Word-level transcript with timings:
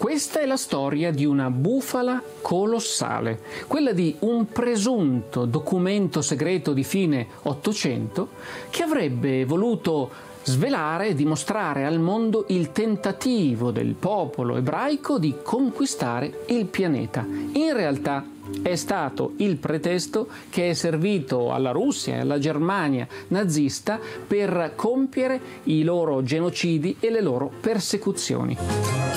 Questa 0.00 0.40
è 0.40 0.46
la 0.46 0.56
storia 0.56 1.10
di 1.10 1.26
una 1.26 1.50
bufala 1.50 2.22
colossale, 2.40 3.38
quella 3.66 3.92
di 3.92 4.16
un 4.20 4.46
presunto 4.46 5.44
documento 5.44 6.22
segreto 6.22 6.72
di 6.72 6.84
fine 6.84 7.26
Ottocento 7.42 8.30
che 8.70 8.82
avrebbe 8.82 9.44
voluto 9.44 10.10
svelare 10.42 11.08
e 11.08 11.14
dimostrare 11.14 11.84
al 11.84 12.00
mondo 12.00 12.46
il 12.48 12.72
tentativo 12.72 13.70
del 13.72 13.92
popolo 13.92 14.56
ebraico 14.56 15.18
di 15.18 15.34
conquistare 15.42 16.44
il 16.46 16.64
pianeta. 16.64 17.26
In 17.52 17.74
realtà 17.74 18.24
è 18.62 18.76
stato 18.76 19.34
il 19.36 19.56
pretesto 19.56 20.28
che 20.48 20.70
è 20.70 20.72
servito 20.72 21.52
alla 21.52 21.72
Russia 21.72 22.14
e 22.14 22.20
alla 22.20 22.38
Germania 22.38 23.06
nazista 23.28 24.00
per 24.26 24.72
compiere 24.76 25.38
i 25.64 25.82
loro 25.82 26.22
genocidi 26.22 26.96
e 27.00 27.10
le 27.10 27.20
loro 27.20 27.52
persecuzioni. 27.60 29.09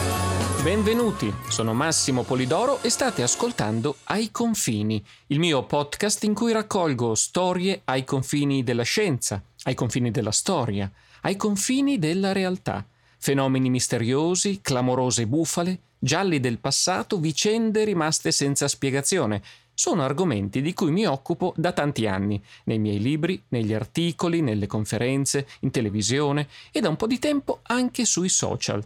Benvenuti, 0.64 1.30
sono 1.50 1.74
Massimo 1.74 2.24
Polidoro 2.24 2.82
e 2.82 2.90
state 2.90 3.22
ascoltando 3.22 3.98
Ai 4.06 4.32
confini, 4.32 5.04
il 5.28 5.38
mio 5.38 5.66
podcast 5.66 6.24
in 6.24 6.34
cui 6.34 6.54
raccolgo 6.54 7.16
storie 7.16 7.82
ai 7.84 8.06
confini 8.06 8.64
della 8.64 8.84
scienza, 8.84 9.44
ai 9.64 9.74
confini 9.76 10.10
della 10.10 10.32
storia, 10.32 10.90
ai 11.24 11.36
confini 11.36 12.00
della 12.00 12.32
realtà, 12.32 12.88
fenomeni 13.18 13.70
misteriosi, 13.70 14.62
clamorose 14.62 15.28
bufale, 15.28 15.80
gialli 16.00 16.40
del 16.40 16.60
passato, 16.60 17.20
vicende 17.20 17.84
rimaste 17.84 18.32
senza 18.32 18.70
spiegazione. 18.70 19.44
Sono 19.74 20.04
argomenti 20.04 20.62
di 20.62 20.74
cui 20.74 20.92
mi 20.92 21.06
occupo 21.06 21.54
da 21.58 21.74
tanti 21.74 22.08
anni, 22.08 22.42
nei 22.66 22.80
miei 22.80 23.02
libri, 23.02 23.44
negli 23.50 23.74
articoli, 23.74 24.40
nelle 24.40 24.68
conferenze, 24.68 25.46
in 25.60 25.72
televisione 25.72 26.48
e 26.72 26.80
da 26.80 26.88
un 26.88 26.96
po' 26.96 27.08
di 27.08 27.20
tempo 27.20 27.60
anche 27.64 28.06
sui 28.06 28.30
social. 28.30 28.82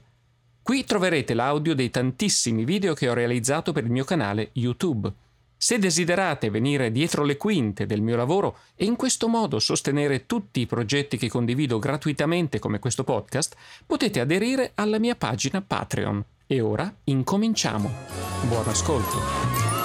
Qui 0.68 0.84
troverete 0.84 1.34
l'audio 1.34 1.74
dei 1.74 1.90
tantissimi 1.90 2.66
video 2.66 2.94
che 2.94 3.08
ho 3.08 3.14
realizzato 3.14 3.72
per 3.72 3.86
il 3.86 3.90
mio 3.90 4.04
canale 4.04 4.50
YouTube. 4.52 5.10
Se 5.56 5.80
desiderate 5.80 6.50
venire 6.50 6.92
dietro 6.92 7.24
le 7.24 7.38
quinte 7.38 7.86
del 7.86 8.02
mio 8.02 8.18
lavoro 8.18 8.58
e 8.76 8.84
in 8.84 8.98
questo 8.98 9.30
modo 9.30 9.60
sostenere 9.60 10.26
tutti 10.26 10.60
i 10.60 10.66
progetti 10.66 11.16
che 11.16 11.30
condivido 11.30 11.80
gratuitamente 11.80 12.60
come 12.60 12.80
questo 12.80 13.06
podcast, 13.06 13.56
potete 13.86 14.20
aderire 14.20 14.74
alla 14.76 15.00
mia 15.00 15.16
pagina 15.16 15.62
Patreon. 15.62 16.22
E 16.46 16.60
ora 16.60 16.94
incominciamo. 17.06 17.90
Buon 18.50 18.68
ascolto. 18.68 19.77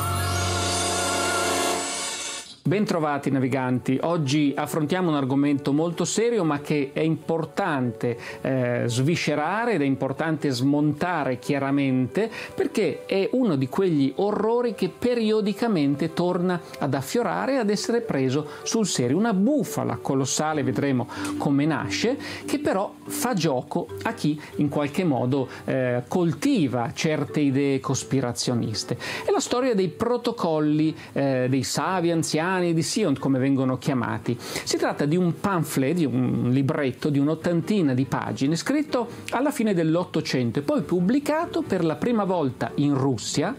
Bentrovati 2.64 3.28
naviganti, 3.28 3.98
oggi 4.02 4.54
affrontiamo 4.56 5.08
un 5.08 5.16
argomento 5.16 5.72
molto 5.72 6.04
serio 6.04 6.44
ma 6.44 6.60
che 6.60 6.90
è 6.92 7.00
importante 7.00 8.16
eh, 8.40 8.84
sviscerare 8.86 9.72
ed 9.72 9.82
è 9.82 9.84
importante 9.84 10.48
smontare 10.50 11.40
chiaramente 11.40 12.30
perché 12.54 13.04
è 13.04 13.28
uno 13.32 13.56
di 13.56 13.68
quegli 13.68 14.12
orrori 14.14 14.76
che 14.76 14.90
periodicamente 14.96 16.12
torna 16.12 16.60
ad 16.78 16.94
affiorare 16.94 17.54
e 17.54 17.56
ad 17.56 17.68
essere 17.68 18.00
preso 18.00 18.46
sul 18.62 18.86
serio. 18.86 19.16
Una 19.16 19.34
bufala 19.34 19.96
colossale, 19.96 20.62
vedremo 20.62 21.08
come 21.38 21.66
nasce, 21.66 22.16
che 22.44 22.60
però 22.60 22.94
fa 23.06 23.34
gioco 23.34 23.88
a 24.02 24.12
chi 24.12 24.40
in 24.58 24.68
qualche 24.68 25.02
modo 25.02 25.48
eh, 25.64 26.04
coltiva 26.06 26.92
certe 26.94 27.40
idee 27.40 27.80
cospirazioniste. 27.80 28.96
È 29.26 29.32
la 29.32 29.40
storia 29.40 29.74
dei 29.74 29.88
protocolli 29.88 30.94
eh, 31.12 31.46
dei 31.48 31.64
savi 31.64 32.12
anziani 32.12 32.50
Giordani 32.52 32.74
di 32.74 32.82
Sion, 32.82 33.18
come 33.18 33.38
vengono 33.38 33.78
chiamati. 33.78 34.36
Si 34.38 34.76
tratta 34.76 35.06
di 35.06 35.16
un 35.16 35.40
pamphlet, 35.40 35.94
di 35.94 36.04
un 36.04 36.50
libretto 36.50 37.08
di 37.08 37.18
un'ottantina 37.18 37.94
di 37.94 38.04
pagine, 38.04 38.56
scritto 38.56 39.08
alla 39.30 39.50
fine 39.50 39.72
dell'Ottocento 39.72 40.58
e 40.58 40.62
poi 40.62 40.82
pubblicato 40.82 41.62
per 41.62 41.82
la 41.82 41.96
prima 41.96 42.24
volta 42.24 42.72
in 42.76 42.94
Russia, 42.96 43.54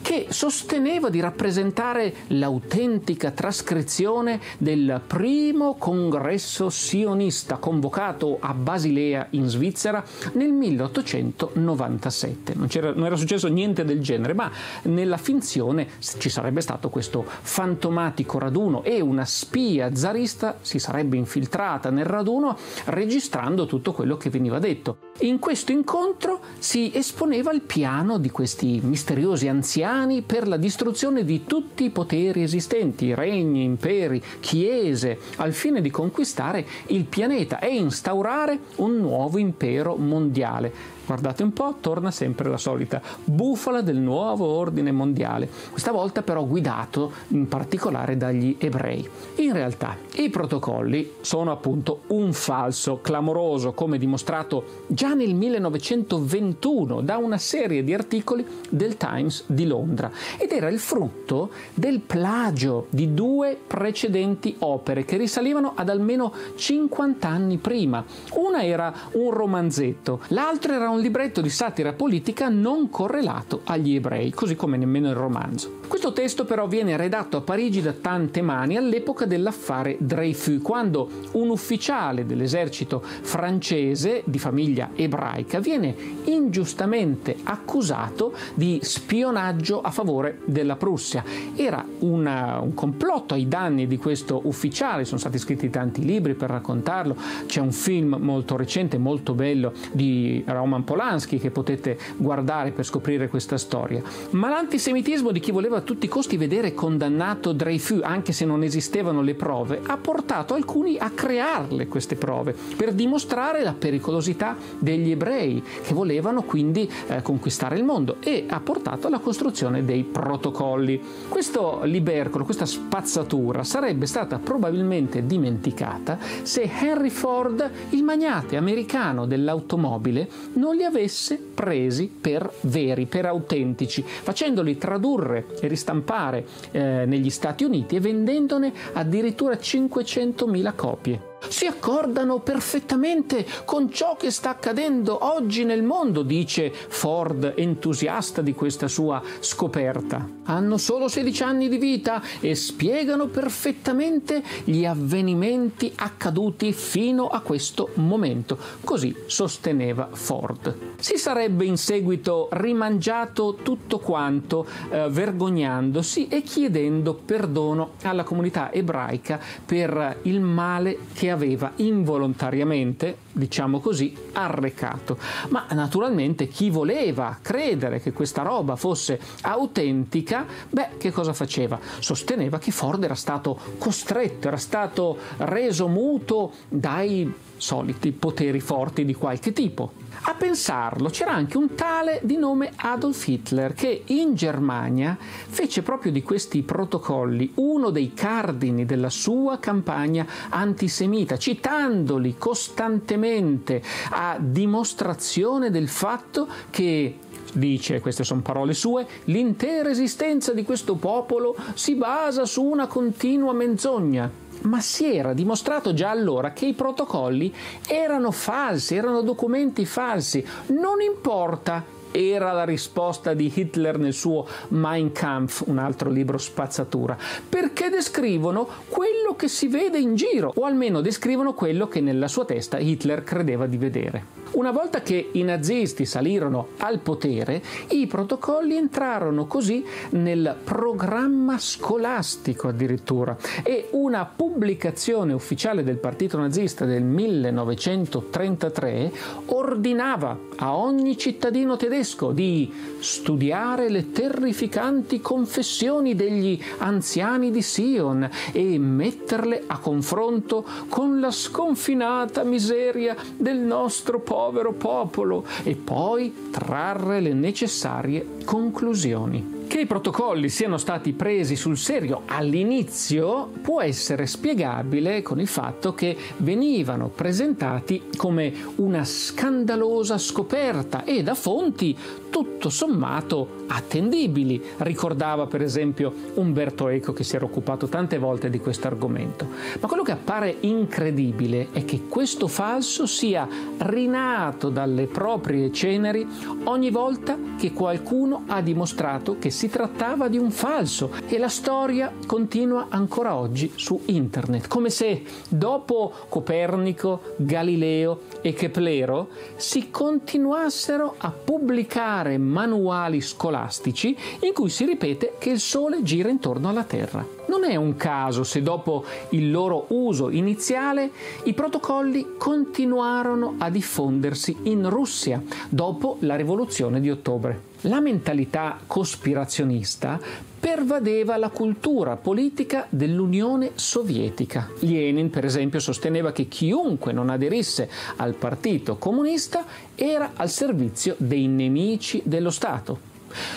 che 0.00 0.26
sosteneva 0.30 1.08
di 1.08 1.20
rappresentare 1.20 2.12
l'autentica 2.28 3.30
trascrizione 3.30 4.40
del 4.58 5.00
primo 5.06 5.76
congresso 5.76 6.68
sionista 6.68 7.58
convocato 7.58 8.38
a 8.40 8.54
Basilea 8.54 9.28
in 9.30 9.46
Svizzera 9.46 10.04
nel 10.32 10.50
1897. 10.52 12.54
Non, 12.56 12.68
non 12.94 13.06
era 13.06 13.14
successo 13.16 13.46
niente 13.48 13.84
del 13.84 14.00
genere, 14.00 14.34
ma 14.34 14.50
nella 14.82 15.16
finzione 15.16 15.86
ci 16.18 16.28
sarebbe 16.28 16.60
stato 16.60 16.88
questo 16.88 17.24
fantomatico 17.24 18.31
unico 18.32 18.38
raduno 18.38 18.82
e 18.82 19.00
una 19.00 19.24
spia 19.24 19.94
zarista 19.94 20.58
si 20.60 20.78
sarebbe 20.78 21.16
infiltrata 21.16 21.90
nel 21.90 22.06
raduno 22.06 22.56
registrando 22.86 23.66
tutto 23.66 23.92
quello 23.92 24.16
che 24.16 24.30
veniva 24.30 24.58
detto. 24.58 24.98
In 25.20 25.38
questo 25.38 25.72
incontro 25.72 26.40
si 26.58 26.90
esponeva 26.94 27.52
il 27.52 27.60
piano 27.60 28.18
di 28.18 28.30
questi 28.30 28.80
misteriosi 28.82 29.48
anziani 29.48 30.22
per 30.22 30.48
la 30.48 30.56
distruzione 30.56 31.24
di 31.24 31.44
tutti 31.44 31.84
i 31.84 31.90
poteri 31.90 32.42
esistenti, 32.42 33.14
regni, 33.14 33.64
imperi, 33.64 34.22
chiese, 34.40 35.18
al 35.36 35.52
fine 35.52 35.80
di 35.80 35.90
conquistare 35.90 36.66
il 36.86 37.04
pianeta 37.04 37.58
e 37.58 37.74
instaurare 37.74 38.58
un 38.76 38.96
nuovo 38.96 39.38
impero 39.38 39.96
mondiale 39.96 41.00
Guardate 41.04 41.42
un 41.42 41.52
po', 41.52 41.76
torna 41.80 42.10
sempre 42.10 42.48
la 42.48 42.56
solita 42.56 43.02
bufala 43.24 43.80
del 43.80 43.96
nuovo 43.96 44.46
ordine 44.46 44.92
mondiale, 44.92 45.48
questa 45.70 45.90
volta 45.90 46.22
però 46.22 46.44
guidato 46.44 47.12
in 47.28 47.48
particolare 47.48 48.16
dagli 48.16 48.56
ebrei. 48.58 49.08
In 49.36 49.52
realtà 49.52 49.96
i 50.14 50.30
protocolli 50.30 51.14
sono 51.20 51.50
appunto 51.50 52.02
un 52.08 52.32
falso 52.32 53.00
clamoroso, 53.02 53.72
come 53.72 53.98
dimostrato 53.98 54.84
già 54.86 55.14
nel 55.14 55.34
1921 55.34 57.00
da 57.00 57.16
una 57.16 57.38
serie 57.38 57.82
di 57.82 57.92
articoli 57.92 58.46
del 58.68 58.96
Times 58.96 59.44
di 59.46 59.66
Londra 59.66 60.10
ed 60.38 60.52
era 60.52 60.68
il 60.68 60.78
frutto 60.78 61.50
del 61.74 62.00
plagio 62.00 62.86
di 62.90 63.12
due 63.12 63.58
precedenti 63.66 64.56
opere 64.60 65.04
che 65.04 65.16
risalivano 65.16 65.72
ad 65.74 65.88
almeno 65.88 66.32
50 66.54 67.26
anni 67.28 67.56
prima. 67.56 68.04
Una 68.34 68.64
era 68.64 68.92
un 69.12 69.30
romanzetto, 69.30 70.20
l'altra 70.28 70.74
era 70.74 70.90
un 70.90 70.91
libretto 71.00 71.40
di 71.40 71.50
satira 71.50 71.92
politica 71.92 72.48
non 72.48 72.90
correlato 72.90 73.60
agli 73.64 73.94
ebrei, 73.94 74.30
così 74.30 74.56
come 74.56 74.76
nemmeno 74.76 75.08
il 75.08 75.14
romanzo. 75.14 75.80
Questo 75.88 76.12
testo 76.12 76.44
però 76.44 76.66
viene 76.66 76.96
redatto 76.96 77.36
a 77.36 77.40
Parigi 77.42 77.82
da 77.82 77.92
tante 77.92 78.42
mani 78.42 78.76
all'epoca 78.76 79.26
dell'affare 79.26 79.96
Dreyfus, 80.00 80.60
quando 80.62 81.08
un 81.32 81.50
ufficiale 81.50 82.24
dell'esercito 82.24 83.02
francese 83.02 84.22
di 84.24 84.38
famiglia 84.38 84.90
ebraica 84.94 85.60
viene 85.60 85.94
ingiustamente 86.24 87.36
accusato 87.42 88.34
di 88.54 88.78
spionaggio 88.82 89.80
a 89.80 89.90
favore 89.90 90.40
della 90.44 90.76
Prussia. 90.76 91.22
Era 91.54 91.84
una, 92.00 92.60
un 92.60 92.74
complotto 92.74 93.34
ai 93.34 93.46
danni 93.48 93.86
di 93.86 93.98
questo 93.98 94.40
ufficiale, 94.44 95.04
sono 95.04 95.18
stati 95.18 95.38
scritti 95.38 95.70
tanti 95.70 96.04
libri 96.04 96.34
per 96.34 96.50
raccontarlo, 96.50 97.16
c'è 97.46 97.60
un 97.60 97.72
film 97.72 98.16
molto 98.18 98.56
recente, 98.56 98.98
molto 98.98 99.34
bello 99.34 99.72
di 99.92 100.42
Roman 100.46 100.81
Roman 100.82 100.84
Polanski 100.84 101.38
che 101.38 101.50
potete 101.50 101.96
guardare 102.16 102.72
per 102.72 102.84
scoprire 102.84 103.28
questa 103.28 103.56
storia. 103.56 104.02
Ma 104.30 104.48
l'antisemitismo 104.48 105.30
di 105.30 105.40
chi 105.40 105.50
voleva 105.50 105.78
a 105.78 105.80
tutti 105.80 106.06
i 106.06 106.08
costi 106.08 106.36
vedere 106.36 106.74
condannato 106.74 107.52
Dreyfus, 107.52 108.02
anche 108.02 108.32
se 108.32 108.44
non 108.44 108.62
esistevano 108.62 109.22
le 109.22 109.34
prove, 109.34 109.80
ha 109.84 109.96
portato 109.96 110.54
alcuni 110.54 110.98
a 110.98 111.10
crearle 111.10 111.88
queste 111.88 112.16
prove 112.16 112.54
per 112.76 112.92
dimostrare 112.92 113.62
la 113.62 113.72
pericolosità 113.72 114.56
degli 114.78 115.10
ebrei 115.10 115.62
che 115.82 115.94
volevano 115.94 116.42
quindi 116.42 116.90
eh, 117.06 117.22
conquistare 117.22 117.76
il 117.76 117.84
mondo 117.84 118.16
e 118.20 118.46
ha 118.48 118.60
portato 118.60 119.06
alla 119.06 119.20
costruzione 119.20 119.84
dei 119.84 120.02
protocolli. 120.02 121.00
Questo 121.28 121.80
libercolo, 121.84 122.44
questa 122.44 122.66
spazzatura 122.66 123.64
sarebbe 123.64 124.06
stata 124.06 124.38
probabilmente 124.38 125.24
dimenticata 125.24 126.18
se 126.42 126.62
Henry 126.62 127.10
Ford, 127.10 127.70
il 127.90 128.02
magnate 128.02 128.56
americano 128.56 129.26
dell'automobile, 129.26 130.28
non 130.54 130.71
li 130.72 130.84
avesse 130.84 131.38
presi 131.38 132.08
per 132.08 132.52
veri, 132.62 133.06
per 133.06 133.26
autentici, 133.26 134.02
facendoli 134.04 134.78
tradurre 134.78 135.46
e 135.60 135.68
ristampare 135.68 136.44
eh, 136.70 137.04
negli 137.06 137.30
Stati 137.30 137.64
Uniti 137.64 137.96
e 137.96 138.00
vendendone 138.00 138.72
addirittura 138.92 139.54
500.000 139.54 140.74
copie 140.74 141.31
si 141.48 141.66
accordano 141.66 142.38
perfettamente 142.40 143.46
con 143.64 143.90
ciò 143.90 144.16
che 144.16 144.30
sta 144.30 144.50
accadendo 144.50 145.24
oggi 145.24 145.64
nel 145.64 145.82
mondo, 145.82 146.22
dice 146.22 146.72
Ford, 146.72 147.54
entusiasta 147.56 148.42
di 148.42 148.54
questa 148.54 148.88
sua 148.88 149.22
scoperta. 149.40 150.28
Hanno 150.44 150.76
solo 150.78 151.08
16 151.08 151.42
anni 151.42 151.68
di 151.68 151.78
vita 151.78 152.22
e 152.40 152.54
spiegano 152.54 153.26
perfettamente 153.26 154.42
gli 154.64 154.84
avvenimenti 154.84 155.92
accaduti 155.96 156.72
fino 156.72 157.28
a 157.28 157.40
questo 157.40 157.90
momento. 157.94 158.56
Così 158.84 159.14
sosteneva 159.26 160.08
Ford. 160.12 160.74
Si 160.98 161.16
sarebbe 161.16 161.64
in 161.64 161.76
seguito 161.76 162.48
rimangiato 162.52 163.58
tutto 163.62 163.98
quanto, 163.98 164.66
eh, 164.90 165.08
vergognandosi 165.08 166.28
e 166.28 166.42
chiedendo 166.42 167.14
perdono 167.14 167.92
alla 168.02 168.24
comunità 168.24 168.72
ebraica 168.72 169.40
per 169.64 170.18
il 170.22 170.40
male 170.40 170.98
che 171.12 171.30
aveva 171.32 171.72
involontariamente, 171.76 173.16
diciamo 173.32 173.80
così, 173.80 174.14
arrecato. 174.32 175.18
Ma 175.48 175.66
naturalmente 175.70 176.46
chi 176.48 176.70
voleva 176.70 177.38
credere 177.42 178.00
che 178.00 178.12
questa 178.12 178.42
roba 178.42 178.76
fosse 178.76 179.18
autentica, 179.42 180.46
beh, 180.68 180.90
che 180.98 181.10
cosa 181.10 181.32
faceva? 181.32 181.78
Sosteneva 181.98 182.58
che 182.58 182.70
Ford 182.70 183.02
era 183.02 183.14
stato 183.14 183.58
costretto, 183.78 184.48
era 184.48 184.56
stato 184.56 185.18
reso 185.38 185.88
muto 185.88 186.52
dai 186.68 187.32
soliti 187.56 188.12
poteri 188.12 188.60
forti 188.60 189.04
di 189.04 189.14
qualche 189.14 189.52
tipo. 189.52 190.01
A 190.24 190.34
pensarlo 190.34 191.08
c'era 191.08 191.32
anche 191.32 191.56
un 191.56 191.74
tale 191.74 192.20
di 192.22 192.36
nome 192.36 192.70
Adolf 192.76 193.26
Hitler 193.26 193.74
che 193.74 194.04
in 194.06 194.34
Germania 194.34 195.18
fece 195.18 195.82
proprio 195.82 196.12
di 196.12 196.22
questi 196.22 196.62
protocolli 196.62 197.50
uno 197.56 197.90
dei 197.90 198.14
cardini 198.14 198.84
della 198.84 199.10
sua 199.10 199.58
campagna 199.58 200.24
antisemita, 200.48 201.36
citandoli 201.36 202.36
costantemente 202.38 203.82
a 204.10 204.36
dimostrazione 204.38 205.70
del 205.70 205.88
fatto 205.88 206.46
che 206.70 207.18
dice, 207.52 208.00
queste 208.00 208.22
sono 208.22 208.42
parole 208.42 208.74
sue, 208.74 209.04
l'intera 209.24 209.90
esistenza 209.90 210.52
di 210.52 210.62
questo 210.62 210.94
popolo 210.94 211.56
si 211.74 211.96
basa 211.96 212.44
su 212.44 212.62
una 212.62 212.86
continua 212.86 213.52
menzogna 213.52 214.41
ma 214.62 214.80
si 214.80 215.14
era 215.14 215.32
dimostrato 215.32 215.94
già 215.94 216.10
allora 216.10 216.52
che 216.52 216.66
i 216.66 216.74
protocolli 216.74 217.52
erano 217.86 218.30
falsi, 218.30 218.96
erano 218.96 219.22
documenti 219.22 219.84
falsi. 219.84 220.44
Non 220.68 221.00
importa 221.00 222.00
era 222.12 222.52
la 222.52 222.64
risposta 222.64 223.32
di 223.34 223.50
Hitler 223.52 223.98
nel 223.98 224.12
suo 224.12 224.46
Mein 224.68 225.12
Kampf, 225.12 225.64
un 225.66 225.78
altro 225.78 226.10
libro 226.10 226.38
spazzatura, 226.38 227.16
perché 227.48 227.88
descrivono 227.88 228.68
quello 228.88 229.34
che 229.34 229.48
si 229.48 229.66
vede 229.66 229.98
in 229.98 230.14
giro, 230.14 230.52
o 230.54 230.64
almeno 230.64 231.00
descrivono 231.00 231.54
quello 231.54 231.88
che 231.88 232.00
nella 232.00 232.28
sua 232.28 232.44
testa 232.44 232.78
Hitler 232.78 233.24
credeva 233.24 233.66
di 233.66 233.78
vedere. 233.78 234.41
Una 234.52 234.70
volta 234.70 235.00
che 235.00 235.30
i 235.32 235.42
nazisti 235.44 236.04
salirono 236.04 236.68
al 236.78 236.98
potere, 236.98 237.62
i 237.88 238.06
protocolli 238.06 238.76
entrarono 238.76 239.46
così 239.46 239.82
nel 240.10 240.54
programma 240.62 241.58
scolastico 241.58 242.68
addirittura 242.68 243.34
e 243.62 243.88
una 243.92 244.26
pubblicazione 244.26 245.32
ufficiale 245.32 245.82
del 245.82 245.96
partito 245.96 246.36
nazista 246.36 246.84
del 246.84 247.02
1933 247.02 249.12
ordinava 249.46 250.38
a 250.56 250.76
ogni 250.76 251.16
cittadino 251.16 251.78
tedesco 251.78 252.32
di 252.32 252.70
studiare 252.98 253.88
le 253.88 254.12
terrificanti 254.12 255.22
confessioni 255.22 256.14
degli 256.14 256.60
anziani 256.78 257.50
di 257.50 257.62
Sion 257.62 258.28
e 258.52 258.78
metterle 258.78 259.62
a 259.66 259.78
confronto 259.78 260.62
con 260.90 261.20
la 261.20 261.30
sconfinata 261.30 262.44
miseria 262.44 263.16
del 263.38 263.56
nostro 263.56 264.20
popolo 264.20 264.40
povero 264.42 264.72
popolo 264.72 265.44
e 265.62 265.76
poi 265.76 266.50
trarre 266.50 267.20
le 267.20 267.32
necessarie 267.32 268.26
conclusioni. 268.44 269.61
Che 269.72 269.80
i 269.80 269.86
protocolli 269.86 270.50
siano 270.50 270.76
stati 270.76 271.14
presi 271.14 271.56
sul 271.56 271.78
serio 271.78 272.24
all'inizio 272.26 273.50
può 273.62 273.80
essere 273.80 274.26
spiegabile 274.26 275.22
con 275.22 275.40
il 275.40 275.46
fatto 275.46 275.94
che 275.94 276.14
venivano 276.36 277.08
presentati 277.08 278.10
come 278.14 278.52
una 278.76 279.02
scandalosa 279.02 280.18
scoperta 280.18 281.04
e 281.04 281.22
da 281.22 281.34
fonti 281.34 281.96
tutto 282.28 282.70
sommato 282.70 283.60
attendibili, 283.68 284.62
ricordava 284.78 285.46
per 285.46 285.62
esempio 285.62 286.12
Umberto 286.34 286.88
Eco 286.88 287.12
che 287.12 287.24
si 287.24 287.36
era 287.36 287.44
occupato 287.44 287.88
tante 287.88 288.16
volte 288.16 288.48
di 288.48 288.58
questo 288.58 288.86
argomento. 288.86 289.46
Ma 289.80 289.86
quello 289.86 290.02
che 290.02 290.12
appare 290.12 290.56
incredibile 290.60 291.68
è 291.72 291.84
che 291.84 292.06
questo 292.08 292.48
falso 292.48 293.06
sia 293.06 293.46
rinato 293.78 294.70
dalle 294.70 295.06
proprie 295.06 295.70
ceneri 295.72 296.26
ogni 296.64 296.90
volta 296.90 297.38
che 297.58 297.72
qualcuno 297.72 298.44
ha 298.46 298.62
dimostrato 298.62 299.36
che 299.38 299.50
si 299.50 299.61
trattava 299.68 300.28
di 300.28 300.38
un 300.38 300.50
falso 300.50 301.10
e 301.26 301.38
la 301.38 301.48
storia 301.48 302.12
continua 302.26 302.86
ancora 302.88 303.34
oggi 303.34 303.72
su 303.76 304.00
internet, 304.06 304.68
come 304.68 304.90
se 304.90 305.22
dopo 305.48 306.12
Copernico, 306.28 307.34
Galileo 307.36 308.22
e 308.40 308.52
Keplero 308.52 309.28
si 309.56 309.90
continuassero 309.90 311.14
a 311.18 311.30
pubblicare 311.30 312.38
manuali 312.38 313.20
scolastici 313.20 314.16
in 314.40 314.52
cui 314.52 314.70
si 314.70 314.84
ripete 314.84 315.34
che 315.38 315.50
il 315.50 315.60
Sole 315.60 316.02
gira 316.02 316.28
intorno 316.28 316.68
alla 316.68 316.84
Terra. 316.84 317.41
Non 317.52 317.64
è 317.64 317.76
un 317.76 317.96
caso 317.96 318.44
se 318.44 318.62
dopo 318.62 319.04
il 319.32 319.50
loro 319.50 319.84
uso 319.88 320.30
iniziale 320.30 321.10
i 321.44 321.52
protocolli 321.52 322.28
continuarono 322.38 323.56
a 323.58 323.68
diffondersi 323.68 324.56
in 324.62 324.88
Russia 324.88 325.42
dopo 325.68 326.16
la 326.20 326.34
rivoluzione 326.34 326.98
di 326.98 327.10
ottobre. 327.10 327.60
La 327.82 328.00
mentalità 328.00 328.78
cospirazionista 328.86 330.18
pervadeva 330.58 331.36
la 331.36 331.50
cultura 331.50 332.16
politica 332.16 332.86
dell'Unione 332.88 333.72
Sovietica. 333.74 334.70
Lenin, 334.78 335.28
per 335.28 335.44
esempio, 335.44 335.78
sosteneva 335.78 336.32
che 336.32 336.48
chiunque 336.48 337.12
non 337.12 337.28
aderisse 337.28 337.90
al 338.16 338.32
Partito 338.32 338.96
Comunista 338.96 339.66
era 339.94 340.30
al 340.36 340.48
servizio 340.48 341.16
dei 341.18 341.48
nemici 341.48 342.22
dello 342.24 342.50
Stato. 342.50 343.11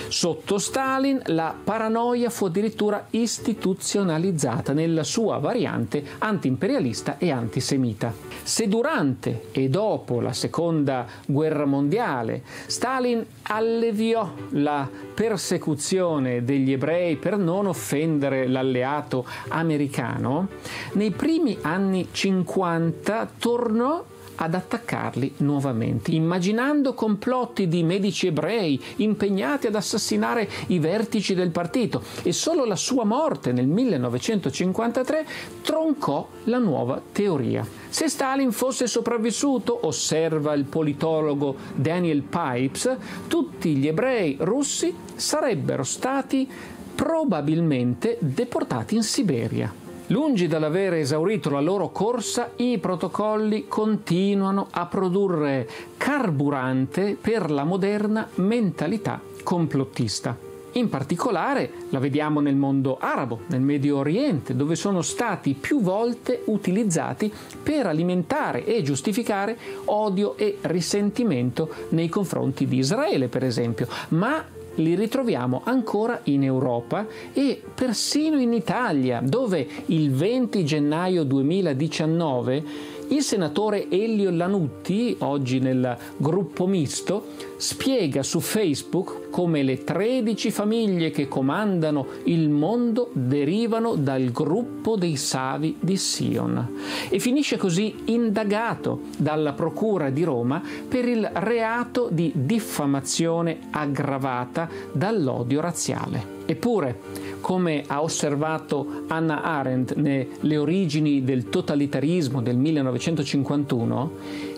Sotto 0.07 0.57
Stalin 0.57 1.21
la 1.25 1.55
paranoia 1.61 2.29
fu 2.29 2.45
addirittura 2.45 3.07
istituzionalizzata 3.11 4.73
nella 4.73 5.03
sua 5.03 5.37
variante 5.37 6.03
antiimperialista 6.19 7.17
e 7.17 7.31
antisemita. 7.31 8.13
Se 8.43 8.67
durante 8.67 9.47
e 9.51 9.69
dopo 9.69 10.21
la 10.21 10.33
seconda 10.33 11.05
guerra 11.25 11.65
mondiale 11.65 12.43
Stalin 12.67 13.25
alleviò 13.43 14.31
la 14.51 14.87
persecuzione 15.13 16.43
degli 16.43 16.71
ebrei 16.71 17.15
per 17.15 17.37
non 17.37 17.67
offendere 17.67 18.47
l'alleato 18.47 19.25
americano, 19.49 20.47
nei 20.93 21.11
primi 21.11 21.57
anni 21.61 22.09
50 22.11 23.29
tornò 23.37 24.03
ad 24.35 24.53
attaccarli 24.53 25.35
nuovamente, 25.37 26.11
immaginando 26.11 26.93
complotti 26.93 27.67
di 27.67 27.83
medici 27.83 28.27
ebrei 28.27 28.81
impegnati 28.97 29.67
ad 29.67 29.75
assassinare 29.75 30.49
i 30.67 30.79
vertici 30.79 31.33
del 31.33 31.49
partito 31.49 32.01
e 32.23 32.31
solo 32.31 32.65
la 32.65 32.75
sua 32.75 33.03
morte 33.03 33.51
nel 33.51 33.67
1953 33.67 35.25
troncò 35.61 36.27
la 36.45 36.57
nuova 36.57 37.01
teoria. 37.11 37.65
Se 37.89 38.09
Stalin 38.09 38.51
fosse 38.51 38.87
sopravvissuto, 38.87 39.85
osserva 39.87 40.53
il 40.53 40.65
politologo 40.65 41.55
Daniel 41.73 42.21
Pipes, 42.21 42.95
tutti 43.27 43.75
gli 43.75 43.87
ebrei 43.87 44.35
russi 44.39 44.93
sarebbero 45.15 45.83
stati 45.83 46.49
probabilmente 46.95 48.17
deportati 48.19 48.95
in 48.95 49.03
Siberia. 49.03 49.84
Lungi 50.09 50.47
dall'avere 50.47 50.99
esaurito 50.99 51.49
la 51.49 51.59
loro 51.59 51.89
corsa, 51.89 52.51
i 52.57 52.77
protocolli 52.77 53.65
continuano 53.67 54.67
a 54.69 54.85
produrre 54.85 55.67
carburante 55.97 57.17
per 57.19 57.49
la 57.49 57.63
moderna 57.63 58.29
mentalità 58.35 59.19
complottista. 59.41 60.37
In 60.73 60.89
particolare 60.89 61.71
la 61.89 61.97
vediamo 61.97 62.39
nel 62.39 62.55
mondo 62.55 62.97
arabo, 62.99 63.39
nel 63.47 63.61
Medio 63.61 63.97
Oriente, 63.97 64.55
dove 64.55 64.75
sono 64.75 65.01
stati 65.01 65.55
più 65.55 65.81
volte 65.81 66.43
utilizzati 66.45 67.33
per 67.63 67.87
alimentare 67.87 68.63
e 68.63 68.83
giustificare 68.83 69.57
odio 69.85 70.37
e 70.37 70.59
risentimento 70.61 71.67
nei 71.89 72.09
confronti 72.09 72.67
di 72.67 72.77
Israele, 72.77 73.27
per 73.27 73.43
esempio, 73.43 73.87
ma 74.09 74.43
li 74.75 74.95
ritroviamo 74.95 75.61
ancora 75.63 76.19
in 76.23 76.43
Europa 76.43 77.07
e 77.33 77.61
persino 77.73 78.39
in 78.39 78.53
Italia, 78.53 79.21
dove 79.23 79.67
il 79.87 80.11
20 80.11 80.65
gennaio 80.65 81.23
2019 81.23 82.93
il 83.09 83.21
senatore 83.21 83.87
Elio 83.89 84.31
Lanutti, 84.31 85.15
oggi 85.19 85.59
nel 85.59 85.95
gruppo 86.17 86.65
misto, 86.65 87.25
spiega 87.57 88.23
su 88.23 88.39
Facebook 88.39 89.24
come 89.35 89.63
le 89.63 89.83
13 89.83 90.49
famiglie 90.49 91.11
che 91.11 91.27
comandano 91.27 92.07
il 92.23 92.47
mondo 92.49 93.09
derivano 93.11 93.95
dal 93.95 94.31
gruppo 94.31 94.95
dei 94.95 95.17
Savi 95.17 95.75
di 95.77 95.97
Sion 95.97 96.69
e 97.09 97.19
finisce 97.19 97.57
così 97.57 97.93
indagato 98.05 99.01
dalla 99.17 99.51
Procura 99.51 100.09
di 100.09 100.23
Roma 100.23 100.61
per 100.87 101.05
il 101.09 101.29
reato 101.33 102.07
di 102.09 102.31
diffamazione 102.33 103.57
aggravata 103.71 104.69
dall'odio 104.93 105.59
razziale. 105.59 106.35
Eppure, 106.45 106.99
come 107.41 107.83
ha 107.87 108.01
osservato 108.01 109.03
Anna 109.07 109.41
Arendt 109.41 109.95
nelle 109.95 110.55
origini 110.55 111.25
del 111.25 111.49
totalitarismo 111.49 112.41
del 112.41 112.55
1951, 112.55 114.11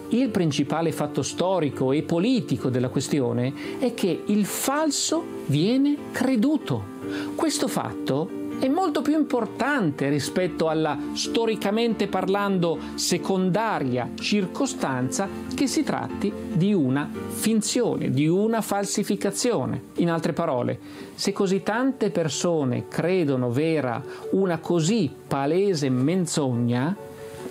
il 0.09 0.29
principale 0.29 0.91
fatto 0.91 1.21
storico 1.21 1.91
e 1.91 2.03
politico 2.03 2.69
della 2.69 2.89
questione 2.89 3.79
è 3.79 3.93
che 3.93 4.23
il 4.25 4.45
falso 4.45 5.23
viene 5.47 5.97
creduto. 6.11 6.95
Questo 7.35 7.67
fatto 7.67 8.45
è 8.59 8.67
molto 8.67 9.01
più 9.03 9.15
importante 9.15 10.09
rispetto 10.09 10.67
alla 10.67 10.97
storicamente 11.13 12.07
parlando 12.07 12.79
secondaria 12.95 14.11
circostanza 14.15 15.27
che 15.53 15.67
si 15.67 15.83
tratti 15.83 16.33
di 16.53 16.73
una 16.73 17.07
finzione, 17.27 18.09
di 18.09 18.27
una 18.27 18.61
falsificazione. 18.61 19.83
In 19.97 20.09
altre 20.09 20.33
parole, 20.33 20.79
se 21.13 21.33
così 21.33 21.61
tante 21.61 22.09
persone 22.09 22.87
credono 22.87 23.51
vera 23.51 24.03
una 24.31 24.57
così 24.57 25.11
palese 25.27 25.89
menzogna, 25.89 26.95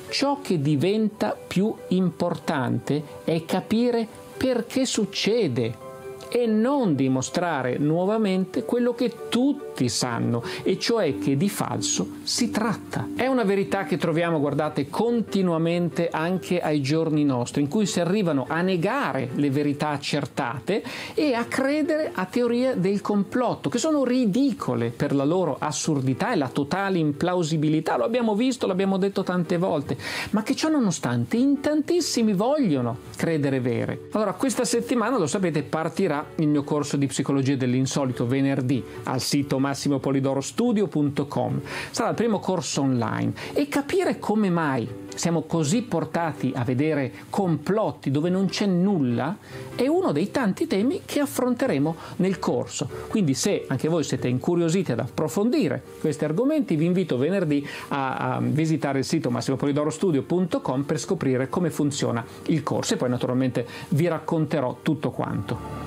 ciò 0.09 0.41
che 0.41 0.61
diventa 0.61 1.37
più 1.47 1.75
importante 1.89 3.03
è 3.25 3.45
capire 3.45 4.07
perché 4.37 4.85
succede 4.85 5.85
e 6.29 6.47
non 6.47 6.95
dimostrare 6.95 7.79
nuovamente 7.79 8.65
quello 8.65 8.95
che 8.95 9.29
tutti 9.29 9.66
sanno, 9.89 10.43
e 10.63 10.79
cioè 10.79 11.19
che 11.19 11.37
di 11.37 11.49
falso 11.49 12.09
si 12.23 12.51
tratta. 12.51 13.09
È 13.15 13.27
una 13.27 13.45
verità 13.45 13.85
che 13.85 13.97
troviamo, 13.97 14.41
guardate, 14.41 14.89
continuamente 14.89 16.09
anche 16.09 16.61
ai 16.61 16.81
giorni 16.81 17.25
nostri, 17.25 17.63
in 17.63 17.69
cui 17.69 17.87
si 17.87 18.01
arrivano 18.01 18.47
a 18.49 18.61
negare 18.63 19.31
le 19.35 19.51
verità 19.51 19.91
accertate 19.91 20.83
e 21.15 21.35
a 21.35 21.45
credere 21.45 22.11
a 22.15 22.25
teorie 22.25 22.79
del 22.81 23.01
complotto, 23.01 23.69
che 23.69 23.79
sono 23.79 24.05
ridicole 24.05 24.91
per 24.91 25.15
la 25.15 25.25
loro 25.25 25.57
assurdità 25.59 26.33
e 26.33 26.37
la 26.37 26.49
totale 26.49 26.99
implausibilità. 26.99 27.97
Lo 27.97 28.05
abbiamo 28.05 28.35
visto, 28.35 28.67
l'abbiamo 28.67 28.97
detto 28.97 29.23
tante 29.23 29.59
volte, 29.59 29.97
ma 30.31 30.43
che 30.43 30.55
ciò 30.55 30.69
nonostante 30.69 31.37
in 31.37 31.61
tantissimi 31.61 32.33
vogliono 32.33 32.99
credere 33.17 33.61
vere. 33.61 34.09
Allora, 34.13 34.33
questa 34.33 34.65
settimana, 34.65 35.19
lo 35.19 35.27
sapete, 35.27 35.63
partirà 35.63 36.25
il 36.37 36.49
mio 36.49 36.65
corso 36.65 36.97
di 36.97 37.07
psicologia 37.07 37.57
dell'insolito 37.57 38.27
venerdì 38.27 38.83
al 39.05 39.21
sito 39.21 39.59
massimopolidorostudio.com. 39.67 41.61
Sarà 41.91 42.11
il 42.11 42.15
primo 42.15 42.39
corso 42.39 42.83
online 42.83 43.33
e 43.53 43.69
capire 43.69 44.19
come 44.19 44.51
mai 44.51 45.05
siamo 45.17 45.43
così 45.43 45.83
portati 45.83 46.53
a 46.55 46.63
vedere 46.63 47.11
complotti 47.31 48.11
dove 48.11 48.29
non 48.29 48.47
c'è 48.47 48.67
nulla 48.67 49.37
è 49.75 49.87
uno 49.87 50.13
dei 50.13 50.31
tanti 50.31 50.67
temi 50.67 51.03
che 51.05 51.21
affronteremo 51.21 51.97
nel 52.17 52.39
corso. 52.39 52.89
Quindi 53.09 53.35
se 53.35 53.65
anche 53.69 53.89
voi 53.89 54.05
siete 54.05 54.29
incuriositi 54.29 54.93
ad 54.93 55.01
approfondire 55.01 55.83
questi 56.01 56.25
argomenti 56.25 56.77
vi 56.77 56.85
invito 56.85 57.17
venerdì 57.17 57.67
a, 57.89 58.35
a 58.37 58.41
visitare 58.41 58.99
il 58.99 59.05
sito 59.05 59.31
massimopolidorostudio.com 59.31 60.83
per 60.83 60.99
scoprire 60.99 61.49
come 61.49 61.71
funziona 61.71 62.25
il 62.47 62.63
corso 62.63 62.95
e 62.95 62.97
poi 62.99 63.09
naturalmente 63.09 63.67
vi 63.89 64.07
racconterò 64.07 64.79
tutto 64.83 65.11
quanto. 65.11 65.86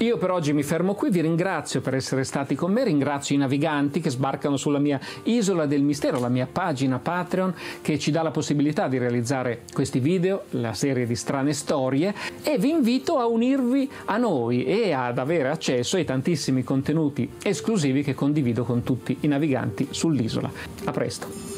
Io 0.00 0.16
per 0.16 0.30
oggi 0.30 0.52
mi 0.52 0.62
fermo 0.62 0.94
qui, 0.94 1.10
vi 1.10 1.20
ringrazio 1.20 1.80
per 1.80 1.96
essere 1.96 2.22
stati 2.22 2.54
con 2.54 2.70
me, 2.70 2.84
ringrazio 2.84 3.34
i 3.34 3.38
naviganti 3.38 4.00
che 4.00 4.10
sbarcano 4.10 4.56
sulla 4.56 4.78
mia 4.78 5.00
isola 5.24 5.66
del 5.66 5.82
mistero, 5.82 6.20
la 6.20 6.28
mia 6.28 6.46
pagina 6.46 7.00
Patreon 7.00 7.52
che 7.82 7.98
ci 7.98 8.12
dà 8.12 8.22
la 8.22 8.30
possibilità 8.30 8.86
di 8.86 8.96
realizzare 8.96 9.62
questi 9.72 9.98
video, 9.98 10.44
la 10.50 10.72
serie 10.72 11.04
di 11.04 11.16
strane 11.16 11.52
storie 11.52 12.14
e 12.44 12.58
vi 12.58 12.70
invito 12.70 13.18
a 13.18 13.26
unirvi 13.26 13.90
a 14.04 14.18
noi 14.18 14.64
e 14.64 14.92
ad 14.92 15.18
avere 15.18 15.48
accesso 15.48 15.96
ai 15.96 16.04
tantissimi 16.04 16.62
contenuti 16.62 17.28
esclusivi 17.42 18.04
che 18.04 18.14
condivido 18.14 18.62
con 18.62 18.84
tutti 18.84 19.16
i 19.22 19.26
naviganti 19.26 19.88
sull'isola. 19.90 20.48
A 20.84 20.92
presto! 20.92 21.57